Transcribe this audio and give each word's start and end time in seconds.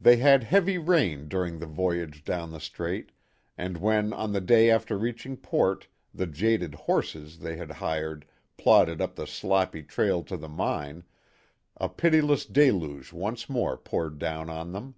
They 0.00 0.18
had 0.18 0.44
heavy 0.44 0.78
rain 0.78 1.26
during 1.26 1.58
the 1.58 1.66
voyage 1.66 2.22
down 2.22 2.52
the 2.52 2.60
Strait, 2.60 3.10
and 3.58 3.76
when 3.76 4.12
on 4.12 4.32
the 4.32 4.40
day 4.40 4.70
after 4.70 4.96
reaching 4.96 5.36
port, 5.36 5.88
the 6.14 6.28
jaded 6.28 6.76
horses 6.76 7.40
they 7.40 7.56
had 7.56 7.72
hired 7.72 8.24
plodded 8.56 9.00
up 9.00 9.16
the 9.16 9.26
sloppy 9.26 9.82
trail 9.82 10.22
to 10.22 10.36
the 10.36 10.48
mine, 10.48 11.02
a 11.76 11.88
pitiless 11.88 12.44
deluge 12.46 13.12
once 13.12 13.48
more 13.48 13.76
poured 13.76 14.20
down 14.20 14.48
on 14.48 14.70
them. 14.70 14.94